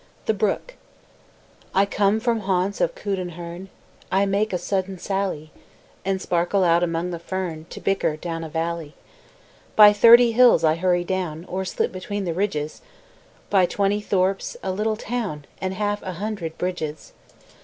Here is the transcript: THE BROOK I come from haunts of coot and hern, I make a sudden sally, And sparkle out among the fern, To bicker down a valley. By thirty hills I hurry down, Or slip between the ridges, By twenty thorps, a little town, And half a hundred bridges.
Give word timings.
THE 0.25 0.33
BROOK 0.33 0.77
I 1.75 1.85
come 1.85 2.19
from 2.19 2.39
haunts 2.39 2.81
of 2.81 2.95
coot 2.95 3.19
and 3.19 3.33
hern, 3.33 3.69
I 4.11 4.25
make 4.25 4.51
a 4.51 4.57
sudden 4.57 4.97
sally, 4.97 5.51
And 6.03 6.19
sparkle 6.19 6.63
out 6.63 6.81
among 6.81 7.11
the 7.11 7.19
fern, 7.19 7.67
To 7.69 7.79
bicker 7.79 8.17
down 8.17 8.43
a 8.43 8.49
valley. 8.49 8.95
By 9.75 9.93
thirty 9.93 10.31
hills 10.31 10.63
I 10.63 10.73
hurry 10.73 11.03
down, 11.03 11.45
Or 11.45 11.65
slip 11.65 11.91
between 11.91 12.25
the 12.25 12.33
ridges, 12.33 12.81
By 13.51 13.67
twenty 13.67 14.01
thorps, 14.01 14.57
a 14.63 14.71
little 14.71 14.97
town, 14.97 15.45
And 15.61 15.75
half 15.75 16.01
a 16.01 16.13
hundred 16.13 16.57
bridges. 16.57 17.13